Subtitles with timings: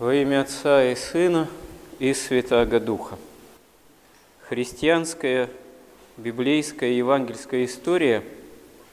[0.00, 1.46] Во имя Отца и Сына
[1.98, 3.18] и Святаго Духа.
[4.48, 5.50] Христианская,
[6.16, 8.24] библейская, евангельская история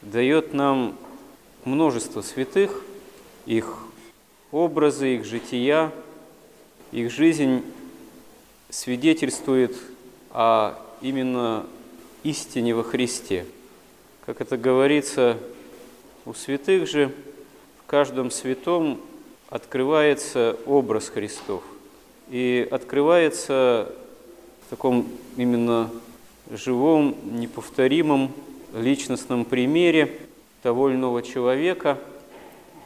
[0.02, 0.98] дает нам
[1.64, 2.82] множество святых,
[3.46, 3.78] их
[4.52, 5.92] образы, их жития,
[6.92, 7.64] их жизнь
[8.68, 9.74] свидетельствует
[10.30, 11.64] о именно
[12.22, 13.46] истине во Христе.
[14.26, 15.38] Как это говорится,
[16.26, 17.14] у святых же
[17.82, 19.00] в каждом святом
[19.48, 21.62] открывается образ Христов.
[22.30, 23.90] И открывается
[24.66, 25.90] в таком именно
[26.50, 28.32] живом, неповторимом
[28.74, 30.18] личностном примере
[30.62, 31.98] того иного человека,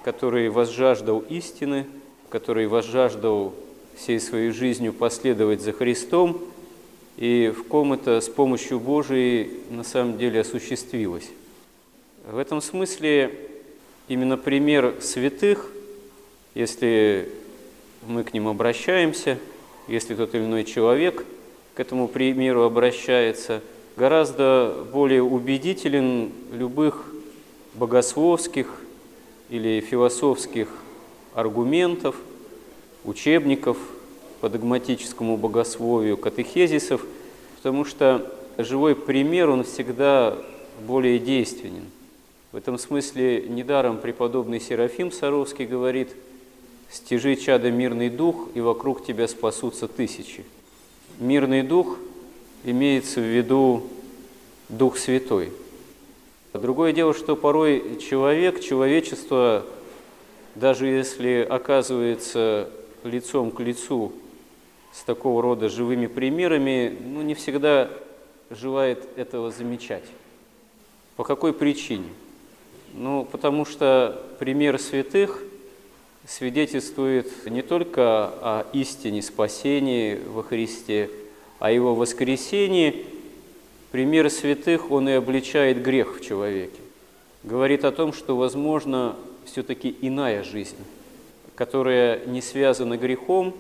[0.04, 1.87] который возжаждал истины,
[2.28, 3.52] который возжаждал
[3.96, 6.40] всей своей жизнью последовать за Христом,
[7.16, 11.29] и в ком это с помощью Божией на самом деле осуществилось.
[12.24, 13.48] В этом смысле
[14.06, 15.68] именно пример святых–
[16.55, 17.29] если
[18.06, 19.38] мы к ним обращаемся,
[19.88, 21.24] если тот или иной человек
[21.74, 23.63] к этому примеру обращается,
[23.96, 27.07] гораздо более убедителен любых
[27.74, 28.80] богословских
[29.49, 30.68] или философских
[31.35, 32.16] аргументов,
[33.04, 33.79] учебников
[34.41, 37.04] по догматическому богословию, катехезисов,
[37.57, 40.37] потому что живой пример, он всегда
[40.87, 41.85] более действенен.
[42.51, 46.10] В этом смысле недаром преподобный Серафим Саровский говорит–
[46.93, 50.45] Стяжи, чада, мирный дух, и вокруг тебя спасутся тысячи.
[51.18, 51.96] Мирный дух
[52.65, 53.85] имеется в виду
[54.68, 55.52] Дух Святой.
[56.52, 59.65] Другое дело, что порой человек, человечество,
[60.54, 62.68] даже если оказывается
[63.04, 64.12] лицом к лицу
[64.93, 67.88] с такого рода живыми примерами, ну, не всегда
[68.50, 70.04] желает этого замечать.
[71.16, 72.10] По какой причине?
[72.93, 75.43] Ну, потому что пример святых–
[76.26, 81.10] свидетельствует не только о истине спасения во Христе,
[81.59, 83.06] а о его воскресении.
[83.91, 86.78] Пример святых, он и обличает грех в человеке.
[87.42, 90.76] Говорит о том, что возможно все-таки иная жизнь,
[91.56, 93.54] которая не связана грехом,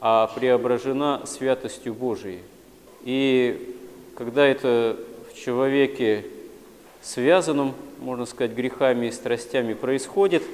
[0.00, 2.40] а преображена святостью Божией.
[3.04, 3.74] И
[4.16, 4.98] когда это
[5.32, 6.26] в человеке
[7.00, 10.42] связанном, можно сказать, грехами и страстями происходит–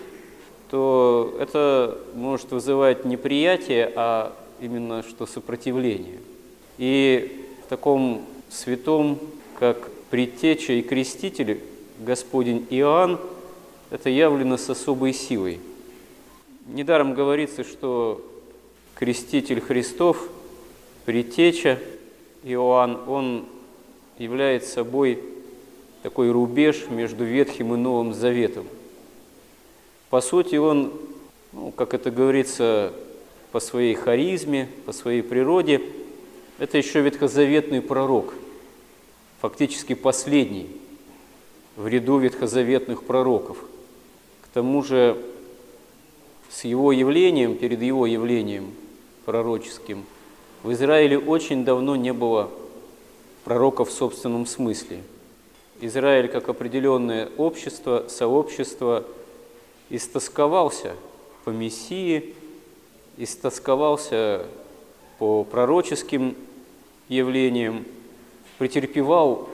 [0.71, 6.19] то это может вызывать неприятие, а именно что сопротивление.
[6.79, 9.19] И в таком святом,
[9.59, 11.61] как предтеча и креститель,
[11.99, 13.19] Господень Иоанн,
[13.91, 15.61] это явлено с особой силой.
[16.67, 18.25] Недаром говорится, что
[18.95, 20.29] креститель Христов,
[21.05, 21.81] предтеча
[22.45, 23.45] Иоанн, он
[24.19, 25.19] является собой
[26.05, 28.67] такой рубеж между Ветхим и Новым Заветом–
[30.11, 30.93] по сути, он,
[31.53, 32.93] ну, как это говорится,
[33.53, 35.81] по своей харизме, по своей природе,
[36.59, 38.35] это еще ветхозаветный пророк,
[39.41, 40.69] фактически последний
[41.77, 43.59] в ряду ветхозаветных пророков.
[44.43, 45.17] К тому же
[46.51, 48.75] с его явлением, перед его явлением
[49.25, 50.05] пророческим,
[50.65, 52.51] в Израиле очень давно не было
[53.45, 55.03] пророков в собственном смысле.
[55.81, 59.05] Израиль как определенное общество, сообщество–
[59.91, 60.95] истосковался
[61.45, 62.35] по Мессии,
[63.17, 64.47] истосковался
[65.19, 66.35] по пророческим
[67.09, 67.85] явлениям,
[68.59, 69.49] претерпевал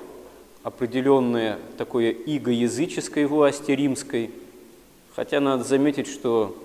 [0.62, 4.30] определенное такое иго языческой власти римской,
[5.14, 6.56] хотя надо заметить, что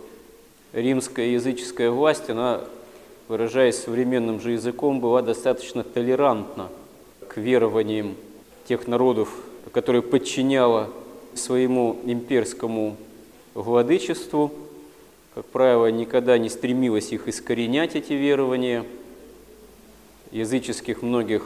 [0.73, 2.61] римская языческая власть, она,
[3.27, 6.69] выражаясь современным же языком, была достаточно толерантна
[7.27, 8.15] к верованиям
[8.67, 9.29] тех народов,
[9.71, 10.89] которые подчиняла
[11.33, 12.97] своему имперскому
[13.53, 14.51] владычеству,
[15.35, 18.85] как правило, никогда не стремилась их искоренять, эти верования.
[20.31, 21.45] Языческих многих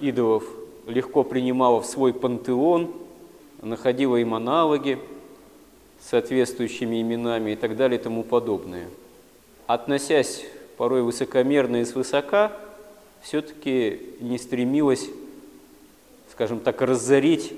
[0.00, 0.44] идолов
[0.86, 2.92] легко принимала в свой пантеон,
[3.62, 4.98] находила им аналоги
[6.00, 8.88] с соответствующими именами и так далее и тому подобное.
[9.66, 10.44] Относясь
[10.76, 12.52] порой высокомерно и свысока,
[13.22, 15.08] все-таки не стремилась,
[16.32, 17.52] скажем так, разорить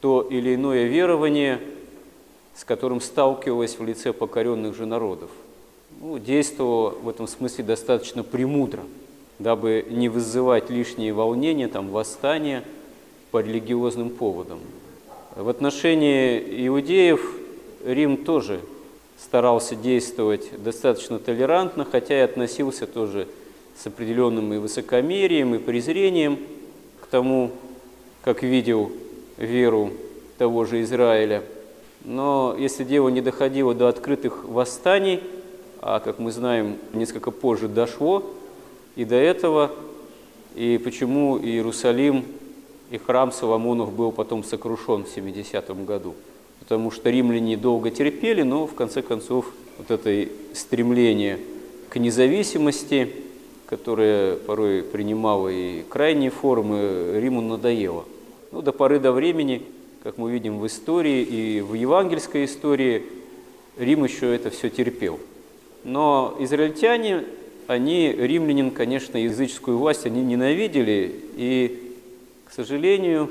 [0.00, 1.60] то или иное верование–
[2.56, 5.30] с которым сталкивалась в лице покоренных же народов.
[6.00, 8.82] Ну, действовала в этом смысле достаточно премудро,
[9.38, 12.64] дабы не вызывать лишние волнения, там, восстания
[13.30, 14.60] по религиозным поводам.
[15.34, 17.34] В отношении иудеев
[17.84, 18.60] Рим тоже
[19.18, 23.28] старался действовать достаточно толерантно, хотя и относился тоже
[23.76, 26.38] с определенным и высокомерием, и презрением
[27.02, 27.50] к тому,
[28.22, 28.90] как видел
[29.36, 29.90] веру
[30.38, 31.42] того же Израиля–
[32.06, 35.20] но если дело не доходило до открытых восстаний
[35.88, 38.24] а, как мы знаем, несколько позже дошло
[38.96, 39.70] и до этого,
[40.56, 42.24] и почему Иерусалим
[42.90, 46.14] и храм Соломонов был потом сокрушен в 70 году.
[46.58, 51.38] Потому что римляне долго терпели, но в конце концов вот это стремление
[51.88, 53.12] к независимости,
[53.66, 58.06] которое порой принимало и крайние формы, Риму надоело.
[58.50, 59.62] Ну, до поры до времени,
[60.06, 63.02] как мы видим в истории и в евангельской истории,
[63.76, 65.18] Рим еще это все терпел.
[65.82, 67.24] Но израильтяне,
[67.66, 71.92] они, римлянин, конечно, языческую власть, они ненавидели, и,
[72.44, 73.28] к сожалению,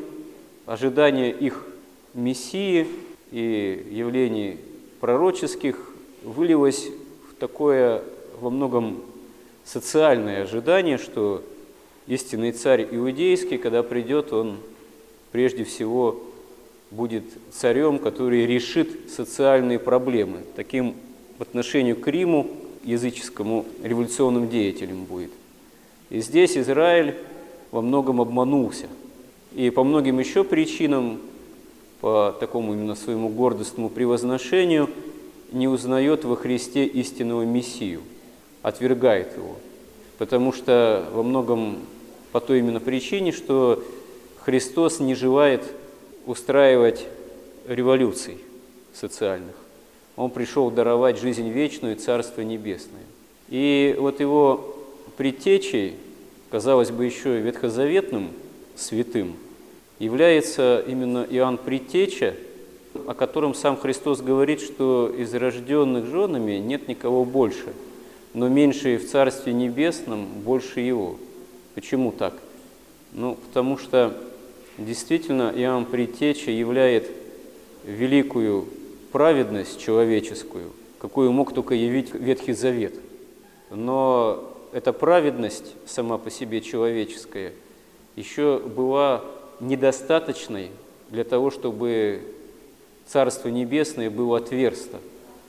[0.66, 1.66] ожидание их
[2.14, 2.88] мессии
[3.32, 4.58] и явлений
[5.00, 5.78] пророческих
[6.26, 6.90] вылилось
[7.32, 8.04] в такое
[8.42, 9.02] во многом
[9.64, 11.42] социальное ожидание, что
[12.08, 14.58] истинный царь иудейский, когда придет, он
[15.32, 16.22] прежде всего
[16.92, 20.40] будет царем, который решит социальные проблемы.
[20.56, 20.96] Таким
[21.38, 22.48] в отношении к Риму,
[22.84, 25.32] языческому революционным деятелем будет.
[26.10, 27.16] И здесь Израиль
[27.72, 28.88] во многом обманулся.
[29.54, 31.20] И по многим еще причинам,
[32.02, 34.90] по такому именно своему гордостному превозношению,
[35.52, 38.02] не узнает во Христе истинного Мессию–
[38.66, 39.58] отвергает его.
[40.18, 41.78] Потому что во многом
[42.32, 43.84] по той именно причине, что
[44.40, 45.62] Христос не желает
[46.26, 47.06] устраивать
[47.68, 48.38] революций
[48.94, 49.56] социальных.
[50.16, 53.04] Он пришел даровать жизнь вечную и Царство Небесное.
[53.50, 54.76] И вот его
[55.18, 55.96] предтечей,
[56.50, 58.30] казалось бы, еще и ветхозаветным
[58.76, 59.36] святым,
[60.00, 62.36] является именно Иоанн Предтеча,
[63.08, 67.74] о котором сам Христос говорит, что из рожденных женами нет никого больше–
[68.36, 71.16] но меньше в Царстве Небесном, больше его.
[71.74, 72.34] Почему так?
[73.14, 74.14] Ну, потому что
[74.78, 77.10] действительно Иоанн Предтеча являет
[77.84, 78.68] великую
[79.12, 82.96] праведность человеческую, какую мог только явить Ветхий Завет.
[83.70, 87.54] Но эта праведность сама по себе человеческая
[88.16, 89.24] еще была
[89.60, 90.72] недостаточной
[91.10, 92.22] для того, чтобы
[93.08, 95.00] Царство Небесное было отверсто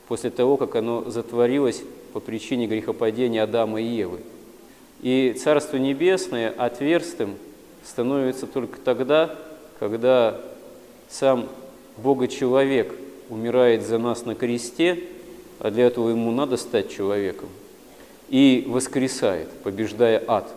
[0.07, 1.83] после того, как оно затворилось
[2.13, 4.19] по причине грехопадения Адама и Евы.
[5.01, 7.35] И Царство Небесное отверстым
[7.87, 9.35] становится только тогда,
[9.79, 10.39] когда
[11.09, 11.47] сам
[11.97, 12.93] Бога-человек
[13.29, 15.03] умирает за нас на кресте,
[15.59, 17.49] а для этого ему надо стать человеком,
[18.29, 20.53] и воскресает, побеждая ад.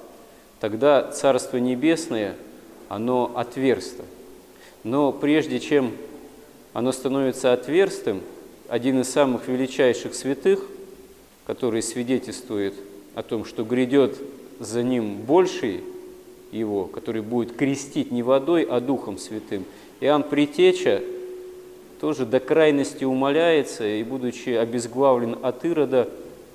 [0.59, 2.35] Тогда Царство Небесное,
[2.89, 4.03] оно отверсто.
[4.85, 5.93] Но прежде чем
[6.73, 8.23] оно становится отверстым,
[8.69, 10.65] один из самых величайших святых–
[11.51, 12.75] который свидетельствует
[13.17, 14.17] о том, что грядет
[14.61, 15.81] за ним больший
[16.53, 19.65] его, который будет крестить не водой, а Духом Святым.
[20.01, 21.03] Иоанн Притеча
[22.01, 26.09] тоже до крайности умоляется и, будучи обезглавлен от Ирода,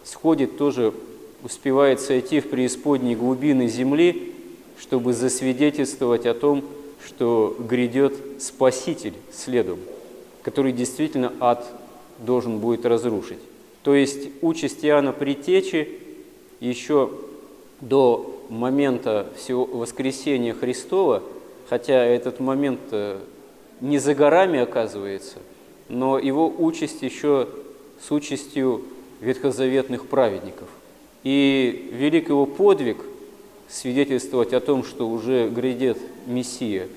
[0.03, 0.93] сходит тоже,
[1.43, 4.33] успевает сойти в преисподней глубины земли,
[4.79, 6.63] чтобы засвидетельствовать о том,
[7.05, 9.77] что грядет Спаситель следом,
[10.41, 11.65] который действительно ад
[12.19, 13.39] должен будет разрушить.
[13.83, 15.87] То есть участь Иоанна Притечи
[16.59, 17.11] еще
[17.81, 21.23] до момента всего воскресения Христова,
[21.69, 23.19] хотя этот момент э,
[23.81, 25.37] не за горами оказывается,
[25.89, 27.47] но его участь еще
[28.01, 28.83] с участью
[29.21, 30.67] ветхозаветных праведников.
[31.23, 32.97] И велик его подвиг
[33.67, 35.97] свидетельствовать о том, что уже грядет
[36.27, 36.87] Мессия.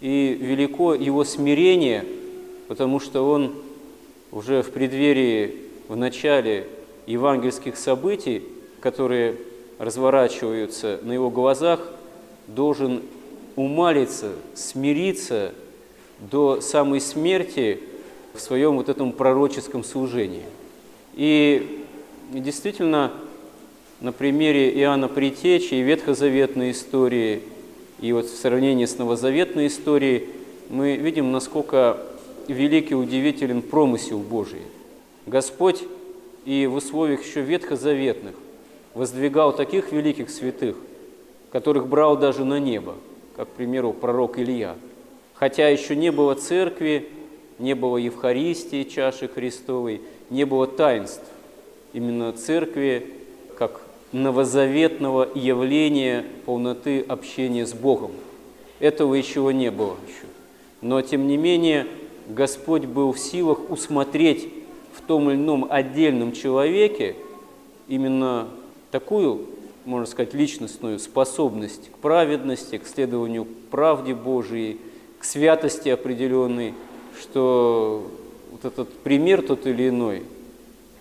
[0.00, 2.04] И велико его смирение,
[2.68, 3.54] потому что он
[4.30, 5.56] уже в преддверии
[5.88, 6.66] в начале
[7.06, 8.42] евангельских событий,
[8.80, 9.36] которые
[9.78, 11.80] разворачиваются на его глазах,
[12.46, 13.02] должен
[13.56, 15.52] умалиться, смириться
[16.18, 17.80] до самой смерти
[18.34, 20.44] в своем вот этом пророческом служении.
[21.14, 21.84] И
[22.32, 23.12] действительно,
[24.00, 27.42] на примере Иоанна Притечи и ветхозаветной истории,
[28.00, 30.28] и вот в сравнении с новозаветной историей,
[30.68, 31.98] мы видим, насколько
[32.46, 34.62] великий и удивителен промысел Божий–
[35.28, 35.84] Господь
[36.44, 38.34] и в условиях еще ветхозаветных
[38.98, 40.76] воздвигал таких великих святых,
[41.52, 42.94] которых брал даже на небо,
[43.36, 44.76] как, к примеру, пророк Илья.
[45.34, 47.08] Хотя еще не было церкви,
[47.58, 51.24] не было Евхаристии, чаши Христовой, не было таинств
[51.92, 53.14] именно церкви,
[53.56, 53.80] как
[54.12, 58.10] новозаветного явления полноты общения с Богом.
[58.80, 60.26] Этого еще не было еще.
[60.80, 61.86] Но, тем не менее,
[62.28, 64.48] Господь был в силах усмотреть
[65.08, 67.16] том или ином отдельном человеке
[67.88, 68.46] именно
[68.90, 69.46] такую,
[69.84, 74.78] можно сказать, личностную способность к праведности, к следованию правде Божией,
[75.18, 76.74] к святости определенной,
[77.20, 78.06] что
[78.50, 80.22] вот этот пример тот или иной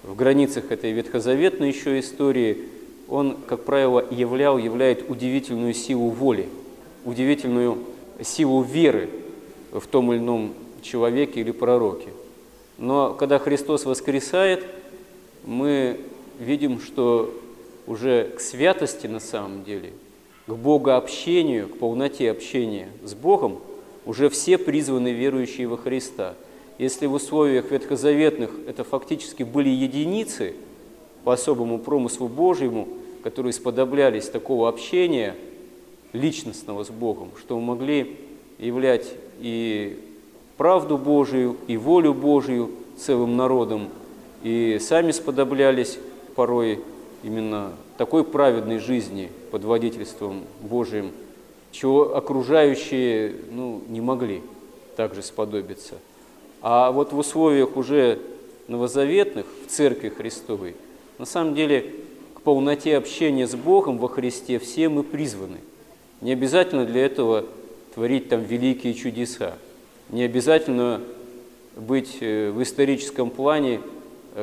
[0.04, 2.70] в границах этой ветхозаветной еще истории,
[3.08, 6.48] он, как правило, являл, являет удивительную силу воли,
[7.06, 7.78] удивительную
[8.22, 9.10] силу веры
[9.72, 12.10] в том или ином человеке или пророке.
[12.78, 14.66] Но когда Христос воскресает,
[15.46, 16.00] мы
[16.40, 17.34] видим, что
[17.88, 19.94] уже к святости на самом деле,
[20.46, 23.60] к богообщению, к полноте общения с Богом
[24.06, 26.36] уже все призваны верующие во Христа.
[26.78, 30.54] Если в условиях ветхозаветных это фактически были единицы
[31.24, 32.88] по особому промыслу Божьему,
[33.24, 35.36] которые сподоблялись такого общения
[36.14, 38.18] личностного с Богом, что могли
[38.60, 40.00] являть и
[40.56, 43.90] правду Божию, и волю Божию целым народом,
[44.44, 46.00] и сами сподоблялись
[46.36, 46.80] порой
[47.24, 51.12] именно такой праведной жизни под водительством Божиим,
[51.72, 54.42] чего окружающие ну, не могли
[54.96, 55.96] также сподобиться.
[56.62, 58.20] А вот в условиях уже
[58.68, 60.76] новозаветных, в Церкви Христовой,
[61.18, 61.94] на самом деле
[62.34, 65.58] к полноте общения с Богом во Христе все мы призваны.
[66.22, 67.46] Не обязательно для этого
[67.94, 69.56] творить там великие чудеса.
[70.10, 71.02] Не обязательно
[71.76, 73.82] быть э, в историческом плане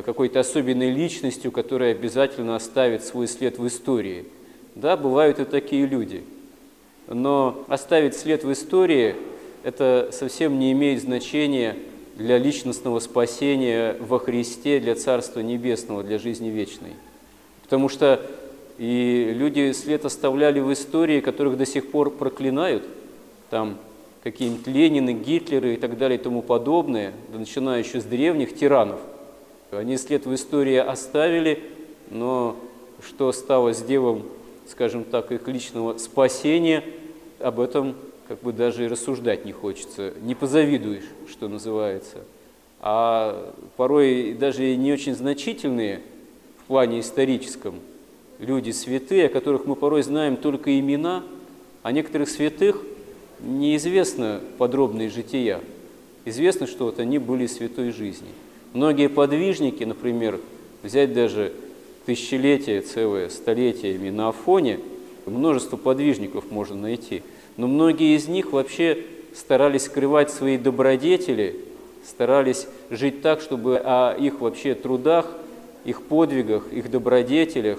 [0.02, 4.26] какой-то особенной личностью, которая обязательно оставит свой след в истории.
[4.74, 6.24] Да, бывают и такие люди.
[7.06, 9.14] Но оставить след в истории–
[9.62, 11.76] это совсем не имеет значения
[12.16, 16.92] для личностного спасения во Христе, для Царства Небесного, для жизни вечной.
[17.62, 18.20] Потому что
[18.78, 22.84] и люди след оставляли в истории, которых до сих пор проклинают,
[23.48, 23.78] там
[24.24, 28.98] какие-нибудь Ленины, Гитлеры и так далее и тому подобное, начиная еще с древних тиранов–
[29.78, 31.62] они след в истории оставили,
[32.11, 32.57] но
[33.02, 34.23] что стало с делом,
[34.69, 36.85] скажем так, их личного спасения,
[37.40, 37.95] об этом
[38.28, 40.14] как бы даже и рассуждать не хочется.
[40.23, 42.19] Не позавидуешь, что называется.
[42.81, 46.00] А порой даже не очень значительные
[46.59, 47.81] в плане историческом
[48.38, 51.23] люди святые, о которых мы порой знаем только имена,
[51.83, 52.83] а некоторых святых
[53.40, 55.61] неизвестно подробные жития.
[56.25, 58.28] Известно, что вот они были святой жизни–
[58.75, 60.40] Многие подвижники, например,
[60.83, 61.52] взять даже
[62.07, 64.81] тысячелетия, целое столетиями на Афоне,
[65.26, 67.23] множество подвижников можно найти,
[67.57, 68.99] но многие из них вообще
[69.33, 71.54] старались скрывать свои добродетели,
[72.04, 75.31] старались жить так, чтобы о их вообще трудах,
[75.85, 77.78] их подвигах, их добродетелях,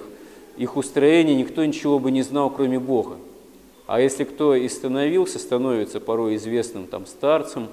[0.55, 3.17] их устроении никто ничего бы не знал, кроме Бога.
[3.85, 7.67] А если кто и становился, становится порой известным там старцем,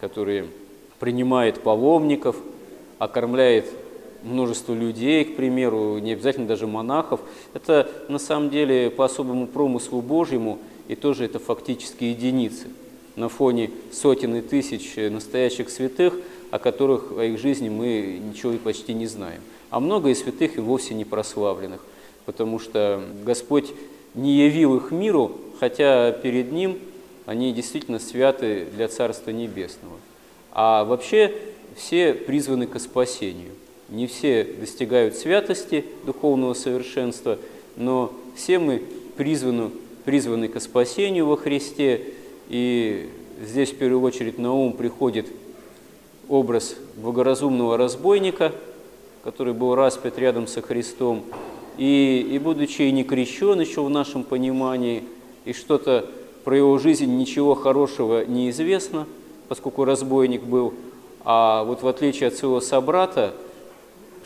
[0.00, 0.46] который
[0.98, 2.34] принимает паломников–
[3.04, 3.66] окормляет
[4.22, 7.20] множество людей, к примеру, не обязательно даже монахов.
[7.52, 10.58] Это на самом деле по особому промыслу Божьему,
[10.88, 12.68] и тоже это фактически единицы
[13.16, 16.14] на фоне сотен и тысяч настоящих святых,
[16.50, 19.40] о которых о их жизни мы ничего и почти не знаем.
[19.70, 21.84] А много и святых и вовсе не прославленных,
[22.26, 23.72] потому что Господь
[24.14, 26.78] не явил их миру, хотя перед Ним
[27.26, 29.96] они действительно святы для Царства Небесного.
[30.52, 31.34] А вообще
[31.76, 33.52] все призваны к спасению.
[33.88, 37.38] Не все достигают святости, духовного совершенства,
[37.76, 38.82] но все мы
[39.16, 39.70] призваны,
[40.04, 42.00] призваны к спасению во Христе.
[42.48, 43.08] И
[43.42, 45.26] здесь в первую очередь на ум приходит
[46.28, 48.52] образ благоразумного разбойника,
[49.22, 51.24] который был распят рядом со Христом,
[51.76, 55.04] и, и будучи и не крещен еще в нашем понимании,
[55.44, 56.08] и что-то
[56.44, 59.06] про его жизнь ничего хорошего не известно,
[59.48, 60.74] поскольку разбойник был,
[61.24, 63.34] а вот в отличие от своего собрата,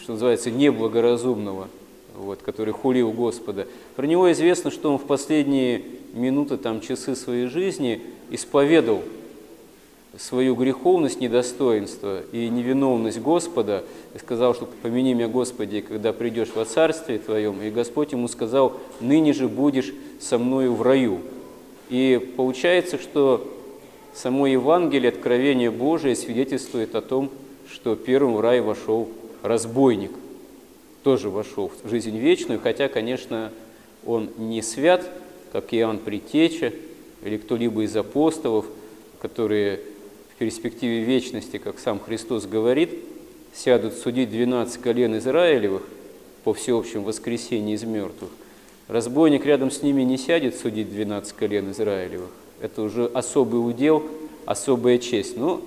[0.00, 1.69] что называется, неблагоразумного,
[2.17, 7.47] вот, который хулил Господа, про него известно, что он в последние минуты, там, часы своей
[7.47, 9.02] жизни исповедал
[10.17, 16.64] свою греховность, недостоинство и невиновность Господа, и сказал, что «помяни меня, Господи, когда придешь во
[16.64, 17.62] Царствие Твоем».
[17.62, 21.21] И Господь ему сказал «ныне же будешь со мною в раю».
[21.88, 23.47] И получается, что
[24.20, 27.30] Само Евангелие, откровение Божие свидетельствует о том,
[27.70, 29.08] что первым в рай вошел
[29.44, 30.10] разбойник,
[31.04, 33.52] тоже вошел в жизнь вечную, хотя, конечно,
[34.04, 35.08] он не свят,
[35.52, 36.72] как Иоанн Притеча
[37.22, 38.66] или кто-либо из апостолов,
[39.20, 39.82] которые
[40.34, 42.90] в перспективе вечности, как сам Христос говорит,
[43.54, 45.84] сядут судить 12 колен Израилевых
[46.42, 48.30] по всеобщему воскресению из мертвых.
[48.88, 54.02] Разбойник рядом с ними не сядет судить 12 колен Израилевых, это уже особый удел,
[54.46, 55.36] особая честь.
[55.36, 55.60] Но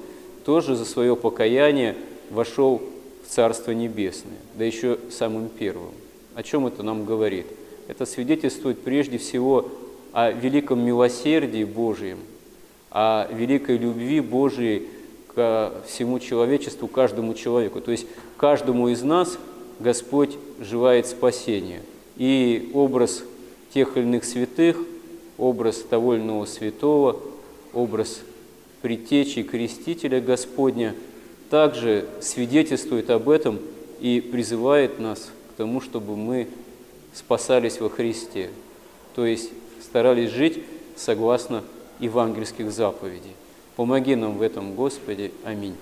[0.45, 1.95] тоже за свое покаяние
[2.29, 2.81] вошел
[3.25, 5.91] в Царство Небесное, да еще самым первым.
[6.35, 7.45] О чем это нам говорит?
[7.87, 9.69] Это свидетельствует прежде всего
[10.13, 12.19] о великом милосердии Божьем,
[12.89, 14.87] о великой любви Божией
[15.33, 17.79] ко всему человечеству, каждому человеку.
[17.81, 18.05] То есть
[18.37, 19.37] каждому из нас
[19.79, 21.81] Господь желает спасения.
[22.17, 23.23] И образ
[23.73, 24.77] тех или иных святых,
[25.41, 27.19] образ того святого,
[27.73, 28.21] образ
[28.81, 30.95] предтечи крестителя Господня
[31.49, 33.59] также свидетельствует об этом
[33.99, 36.47] и призывает нас к тому, чтобы мы
[37.13, 38.49] спасались во Христе,
[39.15, 39.49] то есть
[39.83, 40.63] старались жить
[40.95, 41.63] согласно
[41.99, 43.35] евангельских заповедей.
[43.75, 45.31] Помоги нам в этом, Господи.
[45.43, 45.75] Аминь.